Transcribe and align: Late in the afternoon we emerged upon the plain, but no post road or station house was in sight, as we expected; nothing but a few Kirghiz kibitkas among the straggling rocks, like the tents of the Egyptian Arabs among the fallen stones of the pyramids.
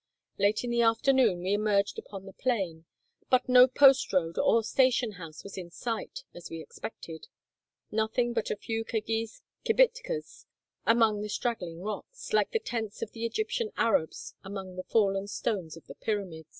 Late 0.39 0.63
in 0.63 0.71
the 0.71 0.81
afternoon 0.81 1.43
we 1.43 1.53
emerged 1.53 1.99
upon 1.99 2.25
the 2.25 2.33
plain, 2.33 2.85
but 3.29 3.47
no 3.47 3.67
post 3.67 4.11
road 4.11 4.35
or 4.39 4.63
station 4.63 5.11
house 5.11 5.43
was 5.43 5.59
in 5.59 5.69
sight, 5.69 6.23
as 6.33 6.49
we 6.49 6.59
expected; 6.59 7.27
nothing 7.91 8.33
but 8.33 8.49
a 8.49 8.55
few 8.55 8.83
Kirghiz 8.83 9.43
kibitkas 9.63 10.47
among 10.87 11.21
the 11.21 11.29
straggling 11.29 11.81
rocks, 11.83 12.33
like 12.33 12.49
the 12.49 12.57
tents 12.57 13.03
of 13.03 13.11
the 13.11 13.27
Egyptian 13.27 13.69
Arabs 13.77 14.33
among 14.43 14.75
the 14.75 14.81
fallen 14.89 15.27
stones 15.27 15.77
of 15.77 15.85
the 15.85 15.93
pyramids. 15.93 16.49